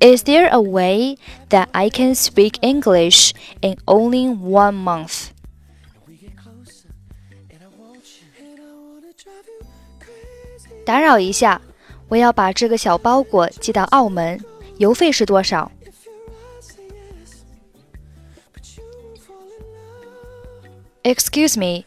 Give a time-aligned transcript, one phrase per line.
[0.00, 1.18] ？Is there a way
[1.50, 5.28] that I can speak English in only one month？
[10.86, 11.60] 打扰一下，
[12.08, 14.40] 我要把这个小包裹寄到澳门，
[14.78, 15.70] 邮费是多少
[21.08, 21.86] ？Excuse me,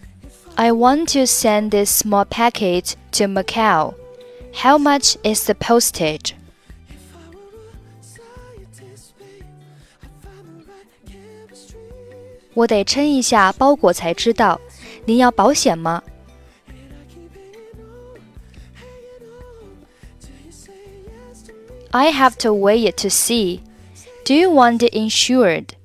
[0.57, 3.93] I want to send this small package to Macau.
[4.51, 6.33] How much is the postage?
[21.93, 23.61] I have to weigh it to see.
[24.23, 25.75] Do you want it insured?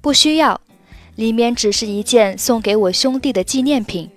[0.00, 0.60] 不需要，
[1.16, 4.10] 里面只是一件送给我兄弟的纪念品。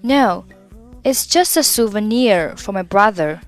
[0.00, 0.44] No,
[1.02, 3.40] it's just a souvenir for my brother.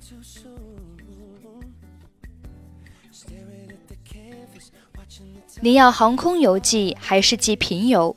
[5.62, 8.16] 你要航空邮寄还是寄平邮？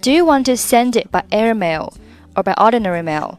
[0.00, 1.92] Do you want to send it by airmail
[2.34, 3.38] or by ordinary mail?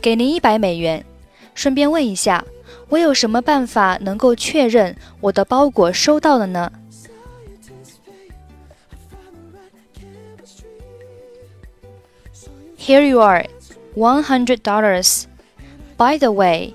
[0.00, 1.04] 给您一百美元。
[1.54, 2.44] 顺便问一下，
[2.88, 6.72] 我有什么办法能够确认我的包裹收到了呢？
[12.78, 13.46] Here you are,
[13.94, 15.24] one hundred dollars.
[15.96, 16.74] By the way,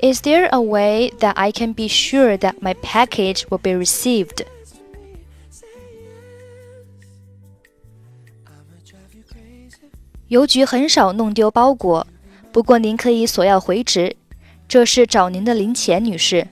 [0.00, 4.44] is there a way that I can be sure that my package will be received?
[10.28, 12.06] 邮局很少弄丢包裹。
[12.52, 14.16] 不过您可以索要回执，
[14.66, 16.46] 这是找您的零钱，女士。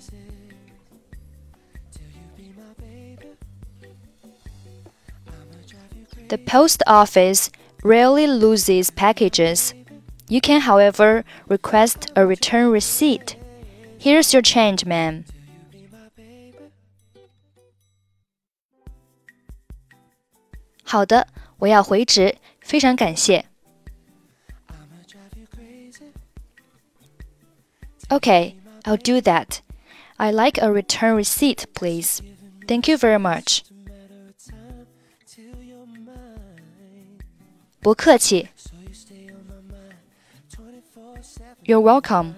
[6.28, 7.48] The post office
[7.82, 9.72] rarely loses packages.
[10.28, 13.36] You can, however, request a return receipt.
[13.98, 15.24] Here's your change, ma'am.
[28.10, 29.60] Okay, I'll do that.
[30.18, 32.22] I'd like a return receipt, please.
[32.66, 33.64] Thank you very much.
[37.80, 38.48] 不客气。
[41.64, 42.34] You're welcome.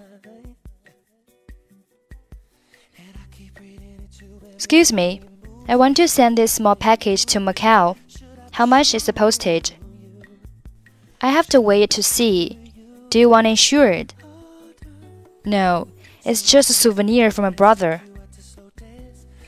[4.55, 5.23] Excuse me,
[5.69, 7.97] I want to send this small package to Macau.
[8.53, 9.73] How much is the postage?
[11.21, 12.59] I have to wait to see.
[13.16, 14.14] Do you want insured?
[15.46, 15.88] No,
[16.26, 18.02] it's just a souvenir from a brother.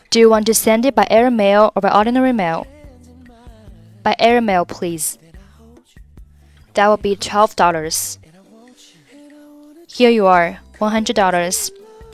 [0.09, 2.65] Do you want to send it by air mail or by ordinary mail?
[4.03, 5.17] By air mail, please.
[6.75, 8.19] That will be $12.
[9.89, 11.71] Here you are, $100.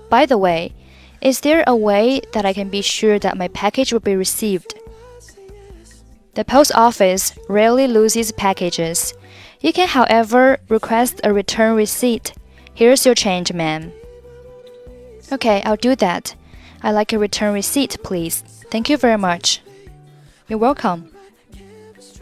[0.10, 0.74] By the way,
[1.22, 4.74] is there a way that I can be sure that my package will be received?
[6.34, 9.14] The post office rarely loses packages.
[9.63, 12.33] You can, however, request a return receipt
[12.79, 13.91] Here's your change, ma'am.
[15.33, 16.37] Okay, I'll do that.
[16.81, 18.45] I'd like a return receipt, please.
[18.71, 19.61] Thank you very much.
[20.47, 21.11] You're welcome.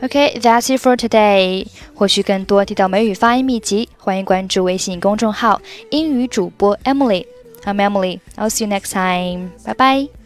[0.03, 1.67] Okay, that's it for today.
[1.95, 5.61] 获取更多地道美语发音秘籍，欢迎关注微信公众号“
[5.91, 8.21] 英语主播 Emily”。I'm Emily.
[8.37, 9.51] I'll see you next time.
[9.63, 10.20] Bye bye.